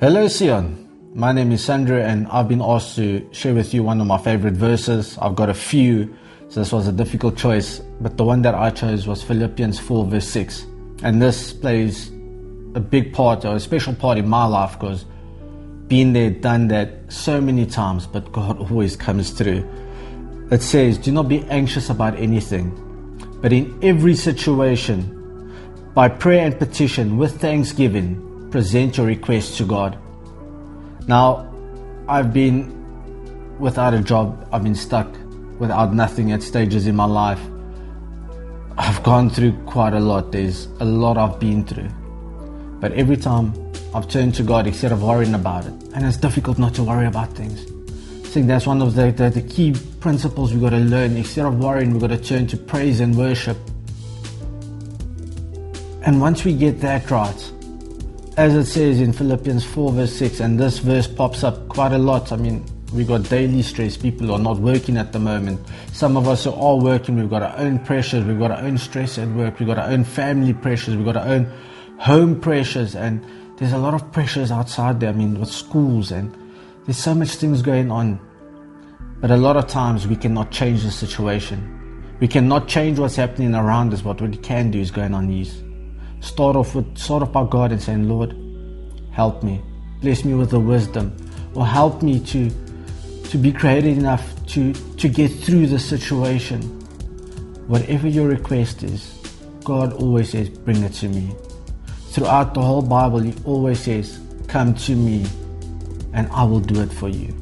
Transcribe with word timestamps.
Hello, 0.00 0.26
Sion. 0.26 0.88
My 1.14 1.30
name 1.30 1.52
is 1.52 1.62
Sandro, 1.62 2.00
and 2.00 2.26
I've 2.26 2.48
been 2.48 2.60
asked 2.60 2.96
to 2.96 3.24
share 3.30 3.54
with 3.54 3.72
you 3.72 3.84
one 3.84 4.00
of 4.00 4.08
my 4.08 4.18
favorite 4.18 4.54
verses. 4.54 5.16
I've 5.18 5.36
got 5.36 5.50
a 5.50 5.54
few, 5.54 6.12
so 6.48 6.58
this 6.58 6.72
was 6.72 6.88
a 6.88 6.92
difficult 6.92 7.36
choice, 7.36 7.78
but 8.00 8.16
the 8.16 8.24
one 8.24 8.42
that 8.42 8.56
I 8.56 8.70
chose 8.70 9.06
was 9.06 9.22
Philippians 9.22 9.78
4, 9.78 10.06
verse 10.06 10.28
6. 10.30 10.66
And 11.04 11.22
this 11.22 11.52
plays 11.52 12.08
a 12.74 12.80
big 12.80 13.12
part, 13.12 13.44
or 13.44 13.54
a 13.54 13.60
special 13.60 13.94
part 13.94 14.18
in 14.18 14.28
my 14.28 14.46
life, 14.46 14.72
because 14.72 15.04
been 15.86 16.12
there, 16.12 16.30
done 16.30 16.66
that 16.68 16.90
so 17.08 17.40
many 17.40 17.66
times, 17.66 18.04
but 18.08 18.32
God 18.32 18.58
always 18.68 18.96
comes 18.96 19.30
through. 19.30 19.64
It 20.50 20.60
says, 20.60 20.98
Do 20.98 21.12
not 21.12 21.28
be 21.28 21.44
anxious 21.44 21.88
about 21.88 22.16
anything, 22.16 22.87
but 23.40 23.52
in 23.52 23.78
every 23.82 24.14
situation, 24.14 25.14
by 25.94 26.08
prayer 26.08 26.46
and 26.46 26.58
petition, 26.58 27.16
with 27.16 27.40
thanksgiving, 27.40 28.50
present 28.50 28.96
your 28.96 29.06
request 29.06 29.56
to 29.58 29.64
God. 29.64 29.98
Now, 31.06 31.52
I've 32.08 32.32
been 32.32 33.58
without 33.58 33.94
a 33.94 34.00
job, 34.00 34.48
I've 34.52 34.62
been 34.62 34.74
stuck 34.74 35.08
without 35.58 35.92
nothing 35.92 36.32
at 36.32 36.42
stages 36.42 36.86
in 36.86 36.96
my 36.96 37.04
life. 37.04 37.40
I've 38.76 39.02
gone 39.02 39.28
through 39.28 39.52
quite 39.66 39.92
a 39.92 40.00
lot. 40.00 40.30
There's 40.30 40.66
a 40.78 40.84
lot 40.84 41.18
I've 41.18 41.40
been 41.40 41.64
through. 41.64 41.90
But 42.80 42.92
every 42.92 43.16
time 43.16 43.52
I've 43.92 44.08
turned 44.08 44.36
to 44.36 44.44
God 44.44 44.68
instead 44.68 44.92
of 44.92 45.02
worrying 45.02 45.34
about 45.34 45.66
it, 45.66 45.72
and 45.94 46.06
it's 46.06 46.16
difficult 46.16 46.58
not 46.58 46.74
to 46.74 46.84
worry 46.84 47.06
about 47.06 47.32
things. 47.34 47.66
I 48.28 48.30
think 48.30 48.46
that's 48.46 48.66
one 48.66 48.82
of 48.82 48.94
the, 48.94 49.10
the, 49.10 49.30
the 49.30 49.40
key 49.40 49.74
principles 50.00 50.52
we've 50.52 50.60
got 50.60 50.70
to 50.70 50.76
learn. 50.76 51.16
Instead 51.16 51.46
of 51.46 51.58
worrying, 51.60 51.92
we've 51.92 52.02
got 52.02 52.08
to 52.08 52.18
turn 52.18 52.46
to 52.48 52.58
praise 52.58 53.00
and 53.00 53.16
worship. 53.16 53.56
And 56.02 56.20
once 56.20 56.44
we 56.44 56.52
get 56.52 56.78
that 56.82 57.10
right, 57.10 57.52
as 58.36 58.54
it 58.54 58.66
says 58.66 59.00
in 59.00 59.14
Philippians 59.14 59.64
4, 59.64 59.92
verse 59.92 60.14
6, 60.16 60.40
and 60.40 60.60
this 60.60 60.76
verse 60.76 61.06
pops 61.06 61.42
up 61.42 61.70
quite 61.70 61.92
a 61.92 61.98
lot. 61.98 62.30
I 62.30 62.36
mean, 62.36 62.66
we 62.92 63.02
got 63.02 63.22
daily 63.30 63.62
stress. 63.62 63.96
People 63.96 64.30
are 64.30 64.38
not 64.38 64.58
working 64.58 64.98
at 64.98 65.14
the 65.14 65.18
moment. 65.18 65.58
Some 65.94 66.18
of 66.18 66.28
us 66.28 66.46
are 66.46 66.52
all 66.52 66.82
working. 66.82 67.16
We've 67.16 67.30
got 67.30 67.42
our 67.42 67.56
own 67.56 67.78
pressures. 67.78 68.26
We've 68.26 68.38
got 68.38 68.50
our 68.50 68.58
own 68.58 68.76
stress 68.76 69.16
at 69.16 69.28
work. 69.28 69.58
We've 69.58 69.66
got 69.66 69.78
our 69.78 69.88
own 69.88 70.04
family 70.04 70.52
pressures. 70.52 70.96
We've 70.96 71.06
got 71.06 71.16
our 71.16 71.28
own 71.28 71.50
home 71.96 72.38
pressures. 72.38 72.94
And 72.94 73.24
there's 73.56 73.72
a 73.72 73.78
lot 73.78 73.94
of 73.94 74.12
pressures 74.12 74.52
outside 74.52 75.00
there. 75.00 75.08
I 75.08 75.12
mean, 75.14 75.40
with 75.40 75.50
schools 75.50 76.12
and 76.12 76.30
there's 76.88 76.98
so 76.98 77.14
much 77.14 77.36
things 77.36 77.62
going 77.62 77.92
on. 77.92 78.18
But 79.20 79.30
a 79.30 79.36
lot 79.36 79.56
of 79.56 79.68
times 79.68 80.08
we 80.08 80.16
cannot 80.16 80.50
change 80.50 80.82
the 80.82 80.90
situation. 80.90 82.16
We 82.18 82.26
cannot 82.26 82.66
change 82.66 82.98
what's 82.98 83.14
happening 83.14 83.54
around 83.54 83.92
us. 83.92 84.00
But 84.00 84.20
what 84.20 84.30
we 84.30 84.38
can 84.38 84.72
do 84.72 84.80
is 84.80 84.90
go 84.90 85.02
on 85.02 85.14
our 85.14 85.22
knees 85.22 85.62
start 86.20 86.56
off 86.56 86.74
with 86.74 86.98
start 86.98 87.22
off 87.22 87.32
by 87.32 87.44
God 87.44 87.72
and 87.72 87.82
saying, 87.82 88.08
Lord, 88.08 88.34
help 89.12 89.42
me. 89.42 89.62
Bless 90.00 90.24
me 90.24 90.34
with 90.34 90.50
the 90.50 90.60
wisdom. 90.60 91.14
Or 91.54 91.66
help 91.66 92.02
me 92.02 92.20
to 92.20 92.50
to 93.30 93.38
be 93.38 93.52
creative 93.52 93.98
enough 93.98 94.34
to, 94.46 94.72
to 94.72 95.08
get 95.08 95.30
through 95.30 95.66
the 95.66 95.78
situation. 95.78 96.62
Whatever 97.66 98.08
your 98.08 98.26
request 98.26 98.82
is, 98.82 99.18
God 99.64 99.92
always 99.92 100.30
says, 100.30 100.48
bring 100.48 100.82
it 100.82 100.94
to 100.94 101.08
me. 101.08 101.34
Throughout 102.12 102.54
the 102.54 102.62
whole 102.62 102.80
Bible, 102.80 103.18
He 103.18 103.34
always 103.44 103.80
says, 103.80 104.18
come 104.46 104.74
to 104.74 104.96
me 104.96 105.26
and 106.12 106.28
I 106.28 106.44
will 106.44 106.60
do 106.60 106.80
it 106.80 106.92
for 106.92 107.08
you. 107.08 107.34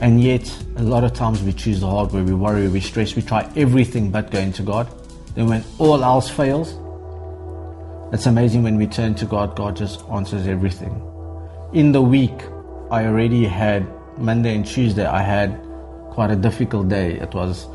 And 0.00 0.22
yet, 0.22 0.48
a 0.76 0.82
lot 0.82 1.02
of 1.02 1.12
times 1.12 1.42
we 1.42 1.52
choose 1.52 1.80
the 1.80 1.88
hard 1.88 2.12
way, 2.12 2.22
we 2.22 2.32
worry, 2.32 2.68
we 2.68 2.80
stress, 2.80 3.16
we 3.16 3.22
try 3.22 3.50
everything 3.56 4.10
but 4.10 4.30
going 4.30 4.52
to 4.52 4.62
God. 4.62 4.88
Then 5.34 5.48
when 5.48 5.64
all 5.78 6.04
else 6.04 6.30
fails, 6.30 6.76
it's 8.12 8.26
amazing 8.26 8.62
when 8.62 8.76
we 8.76 8.86
turn 8.86 9.14
to 9.16 9.26
God, 9.26 9.56
God 9.56 9.76
just 9.76 10.04
answers 10.08 10.46
everything. 10.46 11.02
In 11.72 11.92
the 11.92 12.00
week, 12.00 12.42
I 12.90 13.06
already 13.06 13.44
had 13.44 13.86
Monday 14.16 14.54
and 14.54 14.64
Tuesday, 14.64 15.04
I 15.04 15.20
had 15.20 15.60
quite 16.10 16.30
a 16.30 16.36
difficult 16.36 16.88
day. 16.88 17.18
It 17.18 17.34
was, 17.34 17.66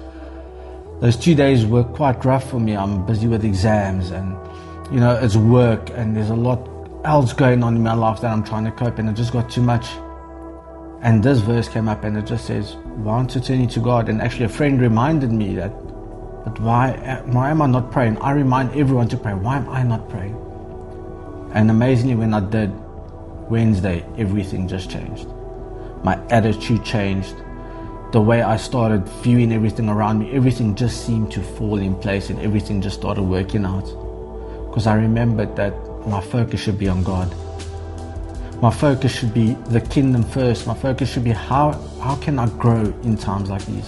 those 1.02 1.18
two 1.18 1.36
days 1.36 1.66
were 1.66 1.84
quite 1.84 2.24
rough 2.26 2.50
for 2.50 2.60
me. 2.60 2.76
I'm 2.76 3.06
busy 3.06 3.28
with 3.28 3.46
exams 3.46 4.12
and, 4.12 4.36
you 4.94 5.00
know, 5.00 5.16
it's 5.22 5.36
work 5.36 5.90
and 5.92 6.16
there's 6.16 6.30
a 6.30 6.36
lot 6.36 6.68
else 7.04 7.34
going 7.34 7.64
on 7.64 7.76
in 7.76 7.84
my 7.84 7.94
life 7.94 8.22
that 8.22 8.32
I'm 8.32 8.44
trying 8.44 8.66
to 8.66 8.72
cope 8.72 9.00
and 9.00 9.10
it 9.10 9.14
just 9.14 9.34
got 9.34 9.50
too 9.50 9.62
much. 9.62 9.88
And 11.02 11.22
this 11.22 11.40
verse 11.40 11.68
came 11.68 11.90
up 11.90 12.04
and 12.04 12.18
it 12.18 12.26
just 12.26 12.46
says, 12.46 12.76
why 12.76 13.16
aren't 13.16 13.36
you 13.36 13.68
to 13.68 13.80
God? 13.80 14.08
And 14.08 14.22
actually, 14.22 14.46
a 14.46 14.50
friend 14.50 14.80
reminded 14.80 15.32
me 15.32 15.56
that 15.56 15.72
but 16.44 16.60
why, 16.60 16.92
uh, 16.92 17.22
why 17.24 17.52
am 17.52 17.62
I 17.62 17.68
not 17.68 17.92
praying? 17.92 18.18
I 18.18 18.32
remind 18.32 18.76
everyone 18.76 19.08
to 19.10 19.18
pray. 19.18 19.34
Why 19.34 19.58
am 19.58 19.70
I 19.70 19.84
not 19.84 20.10
praying? 20.10 20.36
And 21.54 21.70
amazingly, 21.72 22.16
when 22.16 22.34
I 22.34 22.42
did, 22.42 22.72
Wednesday, 23.50 24.06
everything 24.18 24.68
just 24.68 24.90
changed. 24.90 25.28
My 26.04 26.20
attitude 26.30 26.84
changed. 26.84 27.36
The 28.12 28.20
way 28.20 28.42
I 28.42 28.58
started 28.58 29.08
viewing 29.24 29.54
everything 29.54 29.88
around 29.88 30.20
me, 30.20 30.32
everything 30.34 30.76
just 30.76 31.06
seemed 31.06 31.32
to 31.32 31.42
fall 31.42 31.80
in 31.80 31.96
place 31.96 32.30
and 32.30 32.40
everything 32.42 32.82
just 32.82 33.00
started 33.00 33.24
working 33.24 33.66
out. 33.66 33.86
Because 34.68 34.86
I 34.86 34.96
remembered 34.96 35.56
that 35.56 35.74
my 36.08 36.22
focus 36.22 36.62
should 36.62 36.78
be 36.78 36.88
on 36.88 37.04
God. 37.04 37.34
My 38.62 38.72
focus 38.72 39.12
should 39.14 39.34
be 39.34 39.54
the 39.70 39.82
kingdom 39.82 40.24
first. 40.24 40.68
My 40.68 40.74
focus 40.74 41.12
should 41.12 41.24
be 41.24 41.32
how, 41.32 41.74
how 42.02 42.16
can 42.16 42.40
I 42.40 42.48
grow 42.58 42.82
in 43.04 43.18
times 43.18 43.50
like 43.50 43.66
these? 43.66 43.88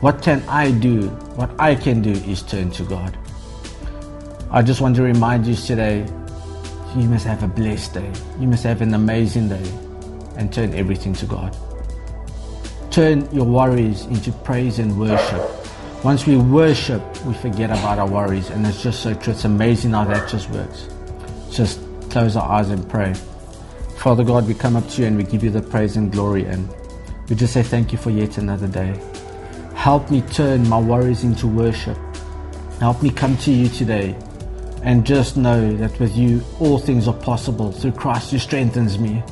What 0.00 0.22
can 0.22 0.42
I 0.48 0.70
do? 0.70 1.08
What 1.36 1.50
I 1.58 1.74
can 1.74 2.02
do 2.02 2.10
is 2.10 2.42
turn 2.42 2.70
to 2.72 2.84
God. 2.84 3.16
I 4.50 4.62
just 4.62 4.80
want 4.80 4.96
to 4.96 5.02
remind 5.02 5.46
you 5.46 5.54
today 5.54 6.06
you 6.96 7.08
must 7.08 7.26
have 7.26 7.42
a 7.42 7.48
blessed 7.48 7.94
day. 7.94 8.12
You 8.40 8.48
must 8.48 8.64
have 8.64 8.80
an 8.80 8.94
amazing 8.94 9.50
day 9.50 9.72
and 10.36 10.52
turn 10.52 10.74
everything 10.74 11.12
to 11.14 11.26
God. 11.26 11.56
Turn 12.90 13.28
your 13.32 13.44
worries 13.44 14.06
into 14.06 14.32
praise 14.32 14.78
and 14.78 14.98
worship. 14.98 15.42
Once 16.04 16.26
we 16.26 16.36
worship, 16.36 17.02
we 17.24 17.34
forget 17.34 17.70
about 17.70 17.98
our 17.98 18.08
worries, 18.08 18.50
and 18.50 18.66
it's 18.66 18.82
just 18.82 19.02
so 19.02 19.14
true. 19.14 19.32
It's 19.32 19.44
amazing 19.44 19.90
how 19.90 20.04
that 20.04 20.28
just 20.28 20.48
works. 20.50 20.88
Just 21.50 21.80
close 22.10 22.36
our 22.36 22.48
eyes 22.50 22.70
and 22.70 22.88
pray. 22.88 23.14
Father 23.96 24.24
God, 24.24 24.46
we 24.46 24.54
come 24.54 24.76
up 24.76 24.88
to 24.90 25.02
you 25.02 25.08
and 25.08 25.16
we 25.16 25.24
give 25.24 25.42
you 25.42 25.50
the 25.50 25.62
praise 25.62 25.96
and 25.96 26.12
glory, 26.12 26.44
and 26.44 26.68
we 27.28 27.36
just 27.36 27.52
say 27.52 27.62
thank 27.62 27.92
you 27.92 27.98
for 27.98 28.10
yet 28.10 28.38
another 28.38 28.68
day. 28.68 28.98
Help 29.74 30.10
me 30.10 30.22
turn 30.22 30.68
my 30.68 30.78
worries 30.78 31.24
into 31.24 31.46
worship. 31.46 31.96
Help 32.80 33.02
me 33.02 33.10
come 33.10 33.36
to 33.38 33.50
you 33.50 33.68
today 33.68 34.16
and 34.82 35.04
just 35.04 35.36
know 35.36 35.76
that 35.76 35.98
with 35.98 36.16
you 36.16 36.42
all 36.60 36.78
things 36.78 37.08
are 37.08 37.14
possible 37.14 37.72
through 37.72 37.92
Christ 37.92 38.30
who 38.30 38.38
strengthens 38.38 38.98
me. 38.98 39.22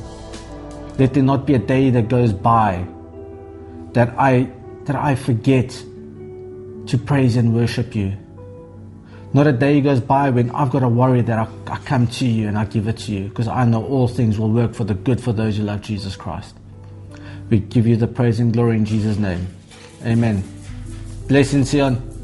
Let 0.99 1.13
there 1.13 1.23
not 1.23 1.45
be 1.45 1.53
a 1.53 1.59
day 1.59 1.89
that 1.91 2.09
goes 2.09 2.33
by 2.33 2.85
that 3.93 4.13
I 4.17 4.51
that 4.85 4.95
I 4.95 5.15
forget 5.15 5.69
to 5.69 6.97
praise 6.97 7.37
and 7.37 7.53
worship 7.53 7.95
you. 7.95 8.17
Not 9.37 9.45
a 9.45 9.51
day 9.51 9.81
goes 9.81 9.99
by 9.99 10.31
when 10.31 10.49
I've 10.49 10.71
got 10.71 10.79
to 10.79 10.87
worry 10.89 11.21
that 11.21 11.37
I, 11.37 11.47
I 11.67 11.77
come 11.77 12.07
to 12.07 12.25
you 12.25 12.47
and 12.47 12.57
I 12.57 12.65
give 12.65 12.87
it 12.87 12.97
to 12.97 13.11
you 13.11 13.29
because 13.29 13.47
I 13.47 13.65
know 13.65 13.85
all 13.85 14.07
things 14.07 14.39
will 14.39 14.49
work 14.49 14.73
for 14.73 14.83
the 14.83 14.95
good 14.95 15.21
for 15.21 15.31
those 15.31 15.57
who 15.57 15.63
love 15.63 15.81
Jesus 15.81 16.15
Christ. 16.15 16.55
We 17.51 17.59
give 17.59 17.85
you 17.85 17.97
the 17.97 18.07
praise 18.07 18.39
and 18.39 18.51
glory 18.51 18.77
in 18.77 18.85
Jesus' 18.85 19.19
name. 19.19 19.45
Amen. 20.03 20.43
Blessings, 21.27 21.69
Sion. 21.69 22.16